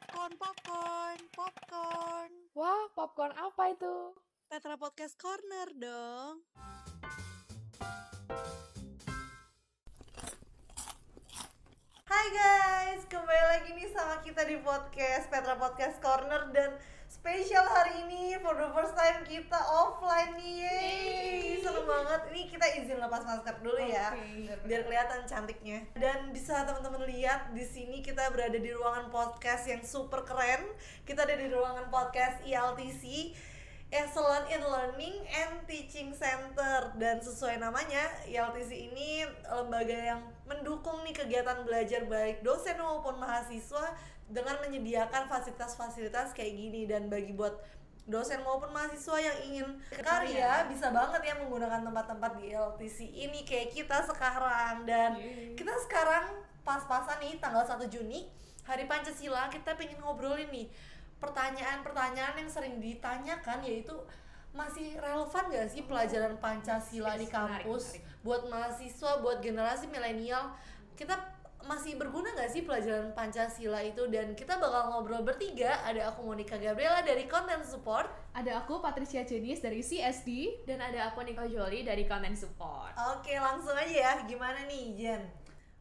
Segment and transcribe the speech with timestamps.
[0.00, 2.30] Popcorn, popcorn, popcorn.
[2.56, 4.16] Wah, popcorn apa itu?
[4.48, 6.40] Petra Podcast Corner dong.
[12.08, 16.80] Hai guys, kembali lagi nih sama kita di podcast Petra Podcast Corner dan
[17.20, 20.64] spesial hari ini for the first time kita offline nih.
[20.64, 21.60] Yeay.
[21.60, 22.32] Seru banget.
[22.32, 24.16] Ini kita izin lepas masker dulu ya.
[24.16, 24.56] Oke.
[24.64, 25.84] Biar kelihatan cantiknya.
[25.92, 30.64] Dan bisa teman-teman lihat di sini kita berada di ruangan podcast yang super keren.
[31.04, 33.36] Kita ada di ruangan podcast E ILTC.
[33.90, 41.10] Excellent in Learning and Teaching Center dan sesuai namanya ILTC ini lembaga yang mendukung nih
[41.10, 43.98] kegiatan belajar baik dosen maupun mahasiswa
[44.30, 47.58] dengan menyediakan fasilitas-fasilitas kayak gini dan bagi buat
[48.10, 53.70] dosen maupun mahasiswa yang ingin karya bisa banget ya menggunakan tempat-tempat di ILTC ini kayak
[53.70, 54.82] kita sekarang.
[54.86, 55.54] Dan Yeay.
[55.54, 58.26] kita sekarang pas-pasan nih tanggal 1 Juni
[58.66, 60.70] Hari Pancasila kita pengen ngobrolin nih
[61.20, 63.94] pertanyaan-pertanyaan yang sering ditanyakan yaitu
[64.50, 70.50] masih relevan gak sih pelajaran Pancasila di kampus buat mahasiswa, buat generasi milenial?
[70.98, 71.14] Kita
[71.70, 76.58] masih berguna gak sih pelajaran Pancasila itu dan kita bakal ngobrol bertiga ada aku Monica
[76.58, 81.86] Gabriela dari Content Support Ada aku Patricia Jenis dari CSD Dan ada aku Nicole Jolie
[81.86, 82.98] dari Content Support.
[83.14, 85.22] Oke langsung aja ya gimana nih Jen?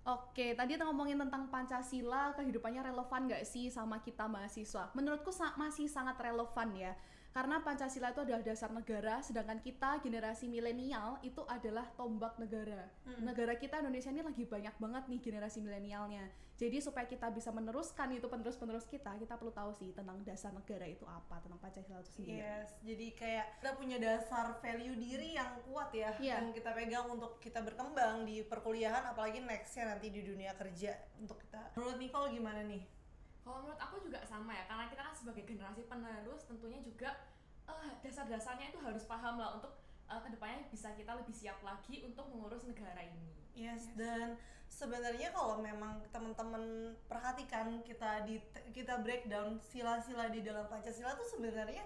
[0.05, 4.89] Oke, tadi kita ngomongin tentang Pancasila, kehidupannya relevan nggak sih sama kita mahasiswa?
[4.97, 6.97] Menurutku sa- masih sangat relevan ya,
[7.29, 12.89] karena Pancasila itu adalah dasar negara, sedangkan kita generasi milenial itu adalah tombak negara.
[13.21, 16.25] Negara kita Indonesia ini lagi banyak banget nih generasi milenialnya.
[16.59, 20.83] Jadi supaya kita bisa meneruskan itu penerus-penerus kita, kita perlu tahu sih tentang dasar negara
[20.83, 22.43] itu apa, tentang Pancasila itu sendiri.
[22.43, 26.43] Yes, jadi kayak kita punya dasar value diri yang kuat ya Iya.
[26.43, 31.39] yang kita pegang untuk kita berkembang di perkuliahan apalagi nextnya nanti di dunia kerja untuk
[31.39, 31.71] kita.
[31.79, 32.98] Menurut Nicole gimana nih?
[33.49, 37.17] Kalau menurut aku juga sama ya, karena kita kan sebagai generasi penerus tentunya juga
[37.65, 39.73] eh, dasar-dasarnya itu harus paham lah untuk
[40.05, 43.33] eh, ke depannya bisa kita lebih siap lagi untuk mengurus negara ini.
[43.57, 44.37] Yes, dan
[44.69, 48.37] sebenarnya kalau memang teman-teman perhatikan kita di
[48.69, 51.81] kita breakdown sila-sila di dalam Pancasila tuh sebenarnya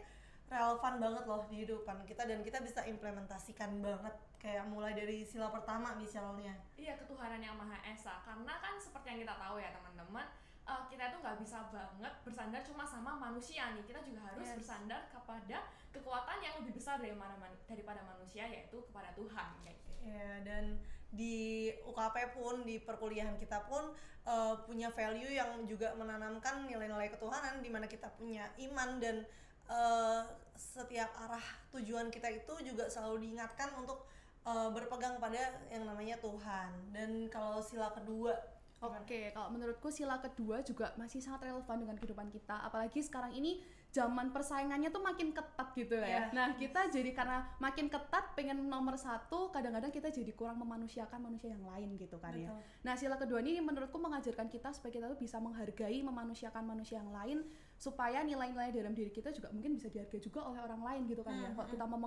[0.52, 5.47] relevan banget loh di kehidupan kita dan kita bisa implementasikan banget kayak mulai dari sila
[5.47, 6.59] pertama misalnya.
[6.75, 10.28] Iya ketuhanan yang maha esa, karena kan seperti yang kita tahu ya teman-teman,
[10.63, 14.56] eh, kita itu nggak bisa banget bersandar cuma sama manusia nih, kita juga harus Yes.
[14.63, 15.57] bersandar kepada
[15.91, 17.35] kekuatan yang lebih besar dari mana
[17.68, 19.50] daripada manusia yaitu kepada Tuhan.
[19.62, 19.91] Kayak gitu.
[20.03, 20.79] Ya, dan
[21.13, 27.59] di UKP pun di perkuliahan kita pun eh, punya value yang juga menanamkan nilai-nilai ketuhanan
[27.62, 29.22] di mana kita punya iman dan
[29.69, 30.22] eh,
[30.56, 31.44] setiap arah
[31.75, 34.07] tujuan kita itu juga selalu diingatkan untuk
[34.47, 36.72] eh, berpegang pada yang namanya Tuhan.
[36.96, 38.34] Dan kalau sila kedua
[38.83, 42.67] Oke, kalau menurutku sila kedua juga masih sangat relevan dengan kehidupan kita.
[42.67, 43.63] Apalagi sekarang ini
[43.94, 46.33] zaman persaingannya tuh makin ketat gitu ya.
[46.33, 51.53] Nah, kita jadi karena makin ketat pengen nomor satu, kadang-kadang kita jadi kurang memanusiakan manusia
[51.53, 52.49] yang lain gitu kan ya.
[52.49, 52.61] Betul.
[52.83, 57.13] Nah, sila kedua ini menurutku mengajarkan kita supaya kita tuh bisa menghargai, memanusiakan manusia yang
[57.13, 57.45] lain
[57.77, 61.38] supaya nilai-nilai dalam diri kita juga mungkin bisa dihargai juga oleh orang lain gitu kan
[61.38, 61.53] ya.
[61.53, 61.99] Kalau kita mau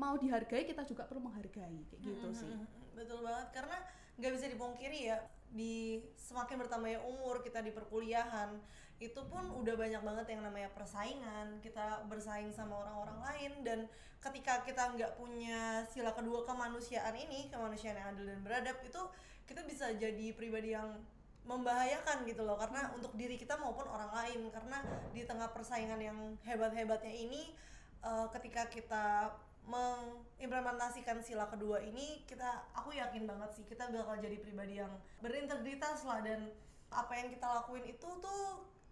[0.00, 2.48] mau dihargai, kita juga perlu menghargai kayak gitu sih.
[2.48, 3.76] Mm-mm, betul banget karena
[4.16, 5.18] nggak bisa dipungkiri ya
[5.52, 8.56] di semakin bertambahnya umur kita di perkuliahan
[8.96, 11.60] itu pun udah banyak banget yang namanya persaingan.
[11.60, 13.78] Kita bersaing sama orang-orang lain dan
[14.24, 19.02] ketika kita nggak punya sila kedua kemanusiaan ini kemanusiaan yang adil dan beradab itu
[19.44, 20.96] kita bisa jadi pribadi yang
[21.44, 22.56] membahayakan gitu loh.
[22.56, 24.48] Karena untuk diri kita maupun orang lain.
[24.48, 24.80] Karena
[25.12, 26.16] di tengah persaingan yang
[26.48, 27.52] hebat-hebatnya ini
[28.00, 29.28] eh, ketika kita
[29.66, 36.06] mengimplementasikan sila kedua ini kita aku yakin banget sih kita bakal jadi pribadi yang berintegritas
[36.06, 36.22] lah.
[36.22, 36.54] Dan
[36.90, 38.42] apa yang kita lakuin itu tuh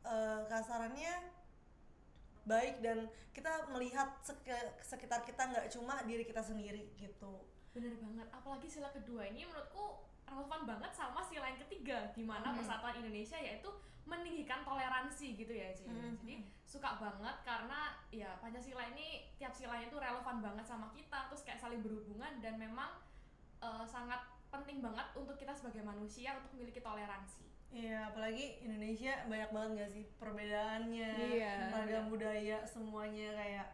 [0.03, 1.31] eh, kasarannya
[2.45, 7.41] baik dan kita melihat seke- sekitar kita nggak cuma diri kita sendiri gitu.
[7.73, 12.51] Bener banget, apalagi sila kedua ini menurutku relevan banget sama sila yang ketiga di mana
[12.57, 13.69] persatuan Indonesia yaitu
[14.05, 15.89] meninggikan toleransi gitu ya Ci.
[15.89, 16.21] Mhm.
[16.21, 21.41] Jadi suka banget karena ya Pancasila ini tiap silanya itu relevan banget sama kita terus
[21.47, 23.01] kayak saling berhubungan dan memang
[23.65, 24.21] eh, sangat
[24.53, 27.43] penting banget untuk kita sebagai manusia untuk memiliki toleransi.
[27.75, 31.75] Iya, apalagi Indonesia banyak banget gak sih perbedaannya, Iya.
[31.75, 33.67] ragam budaya semuanya kayak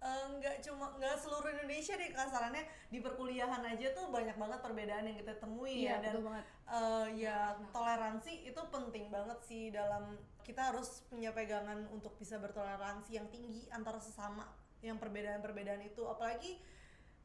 [0.00, 2.64] eh, nggak cuma nggak seluruh Indonesia deh kasarannya.
[2.88, 6.44] Di perkuliahan aja tuh banyak banget perbedaan yang kita temui Iya, ya dan banget.
[6.66, 7.38] eh, ya
[7.68, 13.68] toleransi itu penting banget sih dalam kita harus punya pegangan untuk bisa bertoleransi yang tinggi
[13.68, 14.48] antara sesama
[14.80, 16.02] yang perbedaan-perbedaan itu.
[16.04, 16.56] Apalagi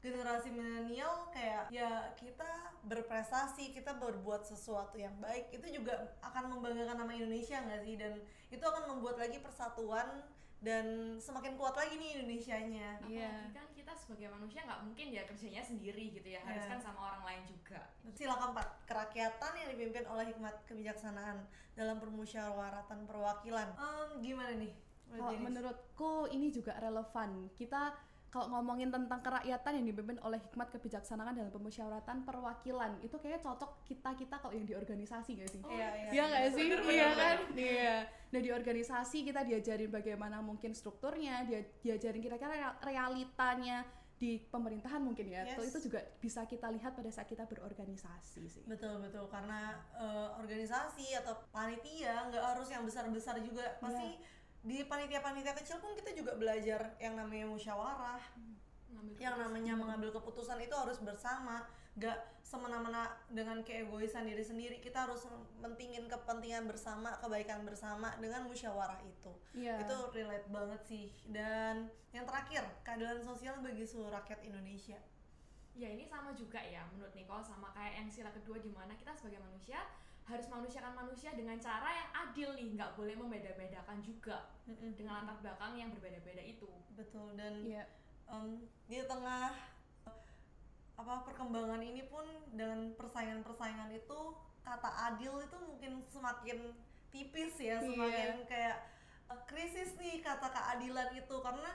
[0.03, 2.45] generasi milenial kayak ya kita
[2.85, 7.95] berprestasi kita berbuat sesuatu yang baik itu juga akan membanggakan nama Indonesia nggak sih?
[7.97, 8.19] Dan
[8.51, 10.21] itu akan membuat lagi persatuan
[10.65, 10.85] dan
[11.15, 13.29] semakin kuat lagi nih Indonesianya Iya.
[13.29, 16.71] Apalagi kan kita sebagai manusia nggak mungkin ya kerjanya sendiri gitu ya, harus Iya.
[16.73, 17.79] kan sama orang lain juga.
[18.11, 21.45] Sila keempat, kerakyatan yang dipimpin oleh hikmat kebijaksanaan
[21.77, 23.67] dalam permusyawaratan perwakilan.
[23.77, 24.73] Em, gimana nih?
[25.05, 25.45] Kalau Denis?
[25.45, 27.45] menurutku ini juga relevan.
[27.53, 27.93] Kita
[28.35, 33.87] kalau ngomongin tentang kerakyatan yang dipimpin oleh hikmat kebijaksanaan dalam pemusyawaratan perwakilan, itu kayaknya cocok
[33.87, 35.63] kita-kita kalau yang di organisasi gak sih?
[35.63, 36.09] Oh, Iya, iya.
[36.11, 36.67] Iya nggak sih?
[36.67, 37.37] Bener, Iya bener, kan?
[37.55, 37.95] Iya.
[38.35, 43.87] Nah di organisasi kita diajarin bagaimana mungkin strukturnya, dia diajarin kira-kira real- realitanya
[44.19, 45.47] di pemerintahan mungkin ya.
[45.47, 45.71] Yes.
[45.71, 48.63] Itu juga bisa kita lihat pada saat kita berorganisasi sih.
[48.67, 54.19] Betul betul karena eh, organisasi atau panitia nggak harus yang besar-besar juga pasti
[54.65, 58.21] di panitia-panitia kecil pun kita juga belajar yang namanya musyawarah.
[58.89, 61.61] Ngambil yang namanya mengambil keputusan itu harus bersama
[61.95, 64.81] gak semena-mena dengan keegoisan diri sendiri.
[64.81, 65.29] Kita harus
[65.61, 69.31] mentingin kepentingan bersama kebaikan bersama dengan musyawarah itu.
[69.53, 69.85] Iya.
[69.85, 71.05] itu relate banget sih.
[71.29, 74.97] Dan yang terakhir keadilan sosial bagi seluruh rakyat Indonesia.
[75.77, 79.13] Ya ini sama juga ya menurut Nicole sama kayak yang sila kedua di mana kita
[79.13, 79.83] sebagai manusia
[80.25, 85.73] harus manusiakan manusia dengan cara yang adil nih, nggak boleh membeda-bedakan juga dengan latar belakang
[85.77, 86.65] yang berbeda-beda itu.
[86.95, 87.85] betul dan Iya.
[88.25, 88.57] em,
[88.87, 89.51] di tengah
[90.95, 92.23] apa perkembangan ini pun
[92.55, 94.19] dengan persaingan-persaingan itu
[94.63, 96.71] kata adil itu mungkin semakin
[97.11, 97.85] tipis ya Iya.
[97.85, 98.77] semakin kayak
[99.27, 101.71] eh, krisis nih kata keadilan itu karena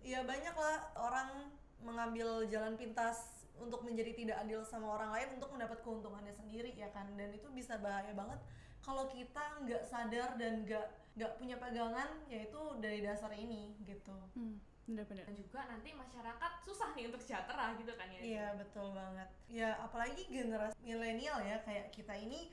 [0.00, 1.50] ya banyak lah orang
[1.80, 6.88] mengambil jalan pintas untuk menjadi tidak adil sama orang lain untuk mendapat keuntungannya sendiri ya
[6.90, 8.40] kan dan itu bisa bahaya banget
[8.80, 10.86] kalau kita nggak sadar dan nggak
[11.20, 14.56] nggak punya pegangan yaitu dari dasar ini gitu Hmm,
[14.88, 15.26] bener-bener.
[15.28, 18.20] Dan juga nanti masyarakat susah nih untuk sejahtera gitu kan ya.
[18.24, 19.28] Iya betul banget.
[19.50, 22.50] Ya apalagi generasi milenial ya kayak kita ini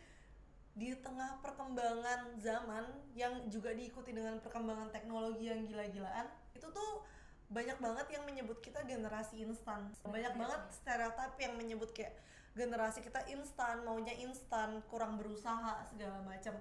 [0.77, 2.85] di tengah perkembangan zaman
[3.17, 7.01] yang juga diikuti dengan perkembangan teknologi yang gila-gilaan itu tuh
[7.47, 9.91] banyak banget yang menyebut kita generasi instan.
[10.03, 12.19] Banyak banget stereotip yang menyebut kayak
[12.57, 16.57] generasi kita instan, maunya instan, kurang berusaha segala macam.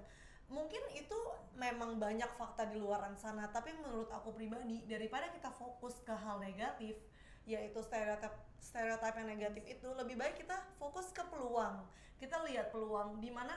[0.47, 1.17] Mungkin itu
[1.59, 6.39] memang banyak fakta di luaran sana, tapi menurut aku pribadi daripada kita fokus ke hal
[6.39, 6.95] negatif,
[7.47, 11.79] yaitu stereotip stereotip yang negatif itu lebih baik kita fokus ke peluang
[12.19, 13.55] kita lihat peluang di mana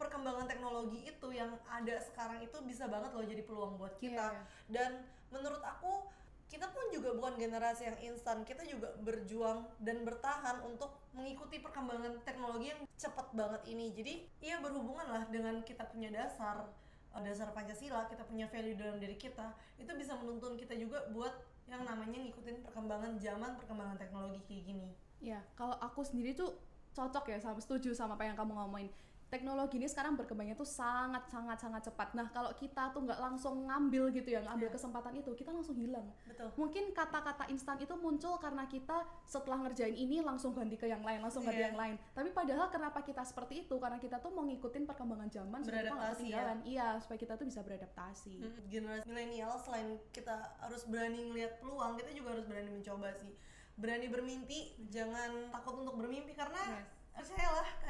[0.00, 4.42] perkembangan teknologi itu yang ada sekarang itu bisa banget loh jadi peluang buat kita Iya.
[4.72, 4.90] dan
[5.28, 6.08] menurut aku
[6.52, 8.44] kita pun juga bukan generasi yang instan.
[8.44, 13.88] Kita juga berjuang dan bertahan untuk mengikuti perkembangan teknologi yang cepat banget ini.
[13.96, 16.68] Jadi iya berhubungan lah dengan kita punya dasar
[17.16, 19.56] eh, dasar Pancasila kita punya value dalam diri kita.
[19.80, 21.32] Itu bisa menuntun kita juga buat
[21.72, 24.88] yang namanya ngikutin perkembangan zaman perkembangan teknologi kayak gini.
[25.24, 26.52] Ya, kalau aku sendiri tuh
[26.92, 28.92] cocok ya sama setuju sama apa yang kamu ngomongin.
[29.32, 32.12] Teknologi ini sekarang berkembangnya tuh sangat sangat sangat cepat.
[32.12, 34.76] Nah, kalau kita tuh nggak langsung ngambil gitu ya, ngambil Iya.
[34.76, 36.04] kesempatan itu, kita langsung hilang.
[36.28, 41.00] betul Mungkin kata-kata instan itu muncul karena kita setelah ngerjain ini langsung ganti ke yang
[41.00, 41.72] lain, langsung ganti Iya.
[41.72, 41.96] yang lain.
[42.12, 43.80] Tapi padahal kenapa kita seperti itu?
[43.80, 46.52] Karena kita tuh mau ngikutin perkembangan zaman supaya kita nggak Beradaptasi ya.
[46.68, 48.34] Iya, supaya kita tuh bisa beradaptasi.
[48.36, 53.32] Hmm, generasi milenial selain kita harus berani ngelihat peluang kita juga harus berani mencoba sih
[53.72, 54.58] berani bermimpi
[54.92, 57.81] jangan takut untuk bermimpi karena percayalah kayak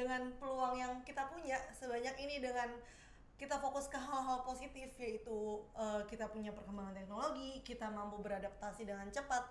[0.00, 2.72] dengan peluang yang kita punya sebanyak ini dengan
[3.36, 9.12] kita fokus ke hal-hal positif yaitu eh, kita punya perkembangan teknologi kita mampu beradaptasi dengan
[9.12, 9.44] cepat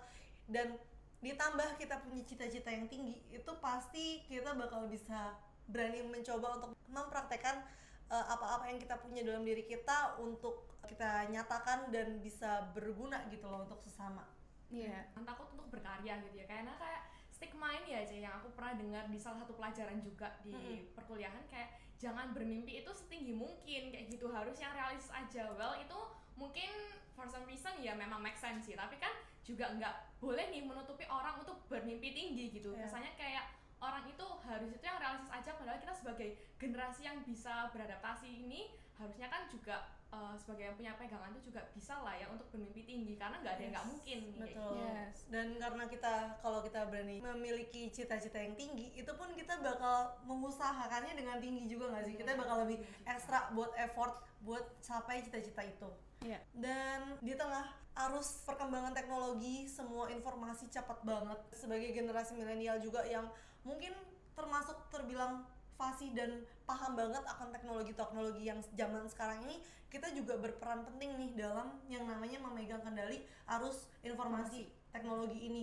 [0.50, 0.74] dan
[1.22, 5.38] ditambah kita punya cita-cita yang tinggi itu pasti kita bakal bisa
[5.70, 7.62] berani mencoba untuk mempraktekkan
[8.10, 13.46] eh, apa-apa yang kita punya dalam diri kita untuk kita nyatakan dan bisa berguna gitu
[13.46, 14.26] loh untuk sesama
[14.70, 15.10] Iya.
[15.12, 17.02] Jangan takut untuk berkarya gitu ya karena kayak
[17.40, 20.92] stigma ini aja yang aku pernah dengar di salah satu pelajaran juga di Mm-mm.
[20.92, 25.96] perkuliahan kayak jangan bermimpi itu setinggi mungkin kayak gitu harus yang realistis aja well itu
[26.36, 26.68] mungkin
[27.16, 29.08] for some reason ya memang make sense sih tapi kan
[29.40, 32.84] juga nggak boleh nih menutupi orang untuk bermimpi tinggi gitu Iya.
[32.84, 33.44] biasanya kayak
[33.80, 36.28] orang itu harus itu yang realistis aja padahal kita sebagai
[36.60, 38.68] generasi yang bisa beradaptasi ini
[39.00, 42.82] harusnya kan juga eh, sebagai yang punya pegangan itu juga bisa lah ya untuk bermimpi
[42.82, 44.74] tinggi karena nggak ada yang nggak Yes, mungkin betul.
[44.82, 45.16] Yes.
[45.30, 51.14] dan karena kita kalau kita berani memiliki cita-cita yang tinggi itu pun kita bakal mengusahakannya
[51.14, 52.14] dengan tinggi juga nggak sih?
[52.18, 55.90] Kita bakal lebih ekstra buat effort buat capai cita-cita itu.
[56.20, 56.36] Iya.
[56.52, 57.64] dan di tengah
[57.96, 63.24] arus perkembangan teknologi semua informasi cepat banget sebagai generasi milenial juga yang
[63.64, 63.96] mungkin
[64.36, 65.48] termasuk terbilang
[65.80, 69.58] fasih dan paham banget akan teknologi-teknologi yang zaman sekarang ini
[69.90, 73.26] kita juga berperan penting nih dalam yang namanya memegang kendali
[73.58, 75.62] arus informasi teknologi ini.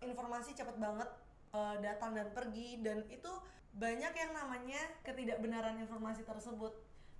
[0.00, 1.04] Informasi cepet banget
[1.52, 3.28] uh, datang dan pergi dan itu
[3.76, 6.72] banyak yang namanya ketidakbenaran informasi tersebut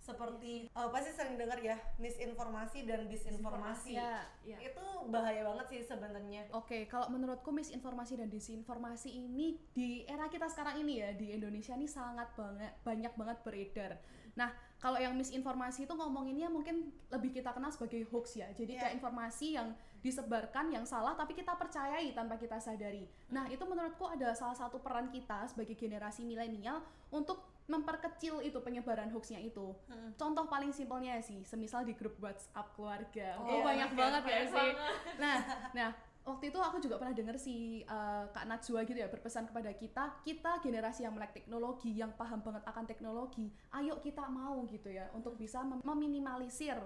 [0.07, 4.55] seperti uh, pasti sering dengar ya misinformasi dan disinformasi Ya, ya.
[4.63, 10.47] itu bahaya banget sih sebenarnya Oke, kalau menurutku misinformasi dan disinformasi ini di era kita
[10.47, 13.93] sekarang ini ya di Indonesia ini sangat banget banyak banget beredar.
[14.37, 18.47] Nah, kalau yang misinformasi itu ngomonginnya mungkin lebih kita kenal sebagai hoax ya.
[18.53, 18.81] Jadi Iya.
[18.87, 19.73] kayak informasi yang
[20.05, 23.09] disebarkan yang salah tapi kita percayai tanpa kita sadari.
[23.33, 29.11] Nah, itu menurutku adalah salah satu peran kita sebagai generasi milenial untuk memperkecil itu penyebaran
[29.11, 29.75] hoaxnya itu.
[29.87, 30.15] Hmm.
[30.15, 33.35] Contoh paling simpelnya sih, semisal di grup WhatsApp keluarga.
[33.39, 34.71] Oh, Oh, banyak iya, banget ya sih.
[35.19, 35.37] Nah,
[35.79, 35.91] nah
[36.23, 40.15] waktu itu aku juga pernah dengar si uh, Kak Najwa gitu ya berpesan kepada kita,
[40.23, 45.11] kita generasi yang melek teknologi, yang paham banget akan teknologi, ayo kita mau gitu ya
[45.11, 46.79] untuk bisa mem- meminimalisir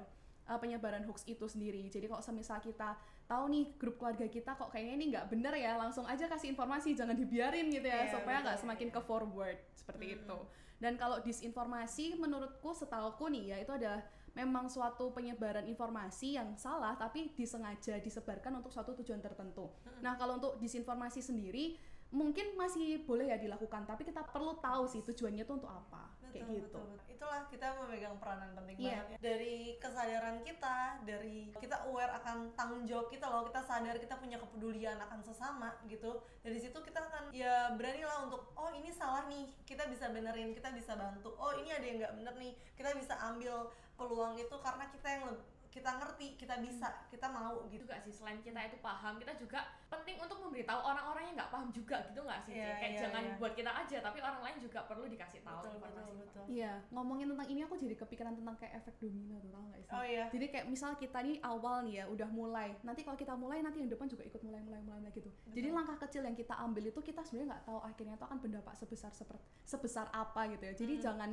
[0.44, 1.88] uh, penyebaran hoax itu sendiri.
[1.88, 5.76] Jadi kalau semisal kita tahu nih grup keluarga kita kok kayaknya ini nggak bener ya,
[5.76, 10.04] langsung aja kasih informasi, jangan dibiarin gitu ya, Iya, supaya nggak semakin ke forward seperti
[10.08, 10.16] Hmm.
[10.20, 10.38] itu.
[10.80, 14.00] Dan kalau disinformasi menurutku setauku nih ya itu ada
[14.32, 19.68] memang suatu penyebaran informasi yang salah tapi disengaja disebarkan untuk suatu tujuan tertentu.
[20.00, 21.76] Nah, kalau untuk disinformasi sendiri
[22.10, 26.10] mungkin masih boleh ya dilakukan, tapi kita perlu tahu sih tujuannya itu untuk apa.
[26.30, 26.66] kayak Betul, gitu.
[26.78, 27.10] betul, betul.
[27.10, 29.02] Itulah kita memegang peranan penting Iya.
[29.02, 29.18] banget ya.
[29.18, 34.38] Dari kesadaran kita, dari kita aware akan tanggung jawab kita loh, kita sadar kita punya
[34.38, 36.22] kepedulian akan sesama gitu.
[36.46, 40.70] Dari situ kita akan ya beranilah untuk oh ini salah nih, kita bisa benerin, kita
[40.70, 41.34] bisa bantu.
[41.34, 43.66] Oh ini ada yang nggak bener nih, kita bisa ambil
[43.98, 45.34] peluang itu karena kita yang
[45.70, 47.86] kita ngerti, kita bisa, kita mau gitu.
[47.86, 51.70] juga sih selain kita itu paham kita juga penting untuk memberitahu orang-orang yang nggak paham
[51.70, 52.58] juga gitu nggak sih?
[52.58, 53.34] Iya, kayak iya, jangan iya.
[53.38, 56.44] buat kita aja tapi orang lain juga perlu dikasih tahu Betul, betul, informasi betul.
[56.50, 59.94] Iya, ngomongin tentang ini aku jadi kepikiran tentang kayak efek domino tuh, tau gak sih?
[59.94, 60.26] Oh iya.
[60.34, 63.78] Jadi kayak misal kita nih awal nih ya udah mulai, nanti kalau kita mulai nanti
[63.78, 65.30] yang depan juga ikut mulai mulai mulai mulai gitu.
[65.54, 65.78] Jadi Betul.
[65.78, 69.12] langkah kecil yang kita ambil itu kita sebenarnya nggak tahu akhirnya itu akan berdampak sebesar
[69.14, 70.74] seperti sebesar apa gitu ya.
[70.74, 71.04] Jadi Hmm.
[71.06, 71.30] jangan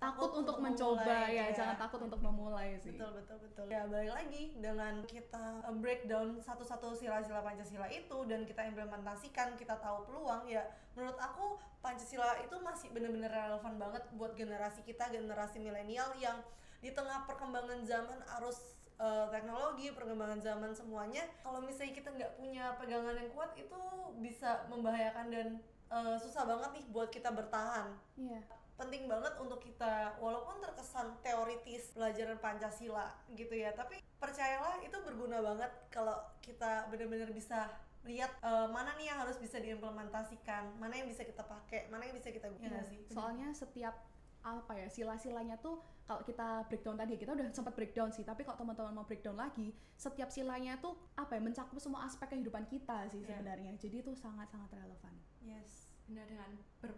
[0.00, 1.52] Takut untuk untuk mencoba memulai, ya, ya.
[1.52, 2.96] jangan takut untuk memulai sih.
[2.96, 3.64] Betul betul betul.
[3.68, 9.76] Ya balik lagi dengan kita uh, breakdown satu-satu sila-sila Pancasila itu dan kita implementasikan, kita
[9.76, 10.64] tahu peluang ya.
[10.96, 16.40] Menurut aku Pancasila itu masih benar-benar relevan banget buat generasi kita, generasi milenial yang
[16.80, 21.28] di tengah perkembangan zaman arus uh, teknologi, perkembangan zaman semuanya.
[21.44, 23.80] Kalau misalnya kita nggak punya pegangan yang kuat itu
[24.16, 25.48] bisa membahayakan dan
[25.92, 28.40] uh, susah banget nih buat kita bertahan Iya.
[28.80, 35.38] Penting banget untuk kita walaupun terkesan teoritis pelajaran Pancasila gitu ya tapi percayalah itu berguna
[35.38, 37.68] banget kalau kita benar-benar bisa
[38.02, 42.16] lihat eh, mana nih yang harus bisa diimplementasikan mana yang bisa kita pakai mana yang
[42.16, 43.92] bisa kita Iya, guna sih Soalnya setiap
[44.40, 48.56] apa ya sila-silanya tuh kalau kita breakdown tadi kita udah sempat breakdown sih tapi kalau
[48.56, 53.20] teman-teman mau breakdown lagi setiap silanya tuh apa ya mencakup semua aspek kehidupan kita sih
[53.20, 53.36] Iya.
[53.36, 53.76] sebenarnya.
[53.76, 55.12] Jadi itu sangat-sangat relevan.
[55.44, 55.92] Yes.
[56.08, 56.96] Benar dengan pada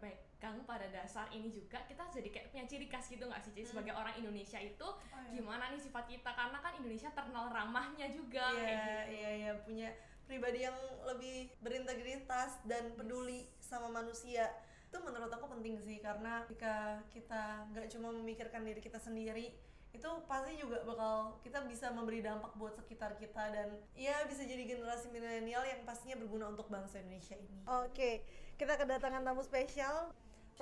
[0.92, 3.60] dasar ini juga kita jadi kayak punya ciri khas gitu nggak sih Ci?
[3.60, 3.70] Hmm.
[3.72, 5.32] sebagai orang Indonesia itu Oh, iya.
[5.32, 9.10] gimana nih sifat kita karena kan Indonesia terkenal ramahnya juga Iya, kayak gitu.
[9.10, 9.88] iya, iya, punya
[10.22, 14.46] pribadi yang lebih berintegritas dan peduli sama manusia.
[14.86, 19.50] Itu menurut aku penting sih karena jika kita nggak cuma memikirkan diri kita sendiri,
[19.90, 24.64] itu pasti juga bakal kita bisa memberi dampak buat sekitar kita dan ya bisa jadi
[24.64, 27.60] generasi milenial yang pastinya berguna untuk bangsa Indonesia ini.
[27.84, 28.24] Oke,
[28.56, 30.08] kita kedatangan tamu spesial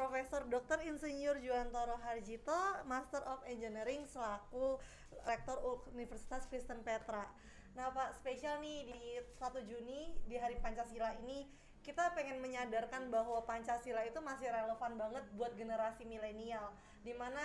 [0.00, 0.80] Profesor Dr.
[0.88, 2.56] Insinyur Juwantoro Harjito,
[2.88, 4.80] Master of Engineering selaku
[5.28, 5.60] Rektor
[5.92, 7.28] Universitas Kristen Petra.
[7.76, 11.44] Nah Pak, spesial nih di 1 Juni di Hari Pancasila ini
[11.84, 16.72] kita pengen menyadarkan bahwa Pancasila itu masih relevan banget buat generasi milenial
[17.04, 17.44] di mana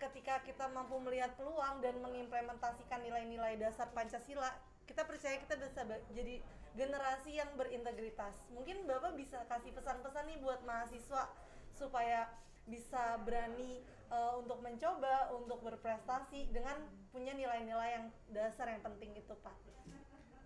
[0.00, 4.48] ketika kita mampu melihat peluang dan mengimplementasikan nilai-nilai dasar Pancasila
[4.88, 5.84] kita percaya kita bisa
[6.16, 6.40] jadi
[6.72, 12.28] generasi yang berintegritas mungkin Bapak bisa kasih pesan-pesan nih buat mahasiswa supaya
[12.68, 16.78] bisa berani uh, untuk mencoba untuk berprestasi dengan
[17.10, 19.56] punya nilai-nilai yang dasar yang penting itu Pak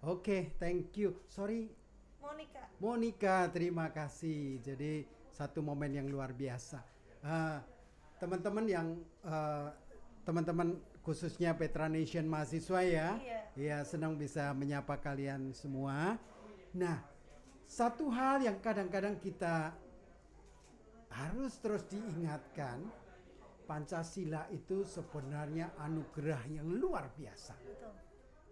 [0.07, 1.19] Oke, thank you.
[1.27, 1.67] Sorry,
[2.23, 4.63] Monica Monica, terima kasih.
[4.63, 5.03] Jadi
[5.35, 6.79] satu momen yang luar biasa.
[7.27, 7.59] Eh,
[8.23, 8.87] teman-teman yang
[9.27, 9.69] eh,
[10.23, 13.41] teman-teman khususnya Petra Nation mahasiswa ya, Iya.
[13.57, 16.19] ya senang bisa menyapa kalian semua.
[16.71, 17.03] Nah,
[17.67, 19.75] satu hal yang kadang-kadang kita
[21.11, 22.83] harus terus diingatkan,
[23.67, 27.91] Pancasila itu sebenarnya anugerah yang luar biasa betul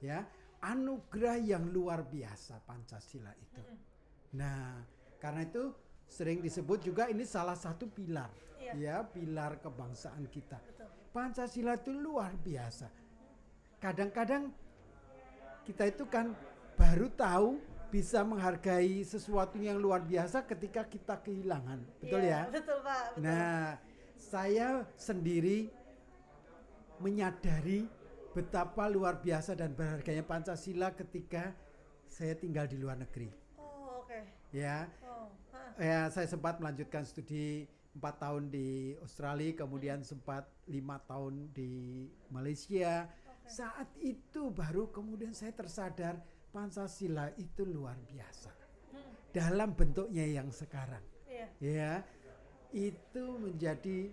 [0.02, 0.26] ya
[0.58, 3.62] anugerah yang luar biasa Pancasila itu.
[4.34, 4.80] Nah,
[5.20, 5.70] karena itu
[6.08, 8.72] sering disebut juga ini salah satu pilar Iya.
[8.74, 10.56] ya pilar kebangsaan kita.
[10.56, 12.88] betul Pancasila itu luar biasa.
[13.78, 14.50] Kadang-kadang
[15.68, 16.32] kita itu kan
[16.74, 17.60] baru tahu
[17.90, 21.80] bisa menghargai sesuatu yang luar biasa ketika kita kehilangan.
[22.00, 22.42] Betul Iya, ya?
[22.50, 23.02] Betul Pak.
[23.14, 23.22] Betul.
[23.24, 23.64] Nah,
[24.16, 25.70] saya sendiri
[26.98, 27.86] menyadari
[28.34, 31.54] betapa luar biasa dan berharganya Pancasila ketika
[32.06, 33.30] saya tinggal di luar negeri.
[33.58, 34.20] Oh oke.
[34.50, 35.30] Ya, Oh.
[35.54, 35.70] hah.
[35.78, 43.06] ya saya sempat melanjutkan studi empat tahun di Australia, kemudian sempat lima tahun di Malaysia.
[43.06, 43.46] Oke.
[43.46, 46.18] Saat itu baru kemudian saya tersadar
[46.54, 48.54] Pancasila itu luar biasa.
[48.94, 51.02] Hmm, dalam bentuknya yang sekarang.
[51.26, 51.50] Iya.
[51.58, 51.92] ya
[52.70, 54.06] itu menjadi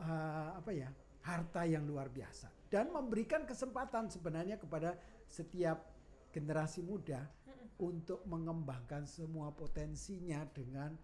[0.00, 0.88] uh, apa ya
[1.28, 2.48] harta yang luar biasa.
[2.72, 4.96] Dan memberikan kesempatan sebenarnya kepada
[5.28, 5.92] setiap
[6.32, 7.28] generasi muda
[7.76, 10.96] untuk mengembangkan semua potensinya dengan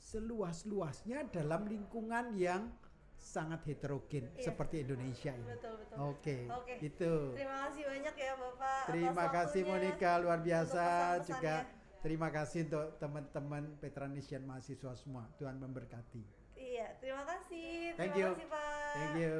[0.00, 2.72] seluas-luasnya dalam lingkungan yang
[3.20, 4.48] sangat heterogen Iya.
[4.48, 5.44] seperti Indonesia ini.
[5.52, 5.96] Betul betul.
[6.00, 6.74] Oke, Oke.
[6.80, 7.12] itu.
[7.36, 8.82] Terima kasih banyak ya Bapak.
[8.88, 9.60] Terima kasih.
[9.68, 11.28] Monica luar biasa pesan-pesannya.
[11.28, 11.54] juga
[12.00, 15.28] terima kasih untuk teman-teman Petranisian mahasiswa semua.
[15.36, 16.24] Tuhan memberkati.
[16.56, 17.92] Iya, terima kasih.
[17.94, 18.30] Thank terima you.
[18.34, 18.92] kasih Pak.
[18.96, 19.36] Thank you.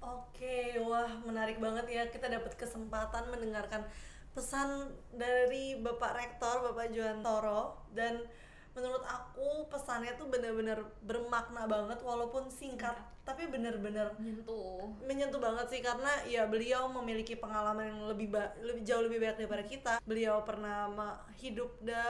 [0.00, 3.84] Oke, wah menarik banget ya kita dapat kesempatan mendengarkan
[4.32, 8.24] pesan dari Bapak Rektor, Bapak Johan Toro dan
[8.80, 14.88] menurut aku pesannya tuh benar-benar bermakna banget walaupun singkat tapi benar-benar Menyentuh.
[15.04, 19.44] menyentuh banget sih karena ya beliau memiliki pengalaman yang lebih ba- lebih jauh lebih banyak
[19.44, 19.92] daripada kita.
[20.02, 20.88] Beliau pernah
[21.36, 21.68] hidup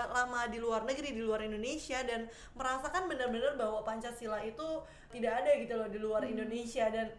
[0.09, 5.51] lama di luar negeri, di luar Indonesia dan merasakan benar-benar bahwa Pancasila itu tidak ada
[5.59, 7.11] gitu loh di luar Indonesia dan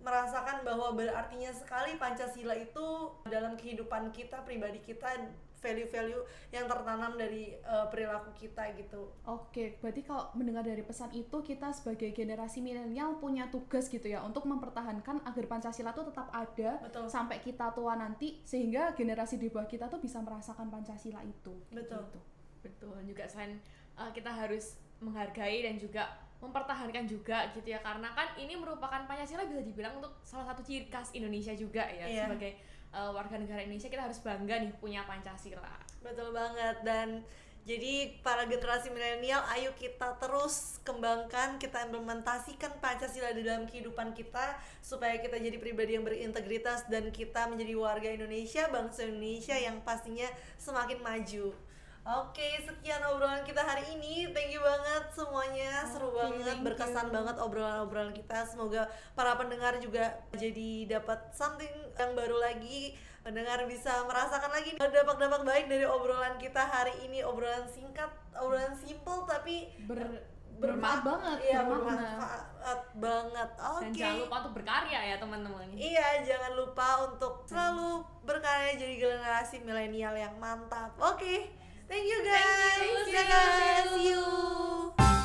[0.00, 2.86] merasakan bahwa berartinya sekali Pancasila itu
[3.28, 5.20] dalam kehidupan kita pribadi kita
[5.60, 9.12] value-value yang tertanam dari eh, perilaku kita gitu.
[9.28, 14.24] Oke, berarti kalau mendengar dari pesan itu kita sebagai generasi milenial punya tugas gitu ya
[14.24, 17.06] untuk mempertahankan agar Pancasila itu tetap ada Betul.
[17.06, 21.52] sampai kita tua nanti sehingga generasi di bawah kita tuh bisa merasakan Pancasila itu.
[21.70, 22.02] Betul.
[22.08, 22.18] gitu.
[22.64, 22.96] Betul.
[23.04, 23.60] Juga selain
[23.96, 26.08] uh, kita harus menghargai dan juga
[26.40, 30.88] mempertahankan juga gitu ya karena kan ini merupakan Pancasila bisa dibilang untuk salah satu ciri
[30.88, 32.24] khas Indonesia juga ya Iya.
[32.24, 32.56] sebagai
[32.94, 35.74] uh, warga negara Indonesia kita harus bangga nih punya Pancasila.
[36.02, 37.22] Betul banget dan
[37.68, 44.56] jadi para generasi milenial ayo kita terus kembangkan, kita implementasikan Pancasila di dalam kehidupan kita
[44.80, 50.26] supaya kita jadi pribadi yang berintegritas dan kita menjadi warga Indonesia, bangsa Indonesia yang pastinya
[50.56, 51.52] semakin maju.
[52.00, 54.32] Oke, sekian obrolan kita hari ini.
[54.32, 55.84] Thank you banget semuanya.
[55.84, 57.12] Seru Oke, banget, berkesan you.
[57.12, 58.40] banget obrolan-obrolan kita.
[58.42, 62.96] Semoga para pendengar juga jadi dapat something yang baru lagi.
[63.20, 67.20] Pendengar bisa merasakan lagi dampak-dampak baik dari obrolan kita hari ini.
[67.20, 70.24] Obrolan singkat, obrolan simple tapi Ber-
[70.56, 73.50] berma- bermanfaat banget, Iya, bermanfaat banget.
[73.60, 73.80] Oke.
[73.82, 75.66] Dan jangan lupa untuk berkarya ya teman-teman.
[75.72, 77.90] Iya, jangan lupa untuk selalu
[78.24, 80.96] berkarya jadi generasi milenial yang mantap.
[80.96, 81.59] Oke,
[81.90, 82.42] thank you guys.
[82.78, 83.04] Thank you.
[83.04, 83.90] See you guys.
[83.90, 85.19] See you.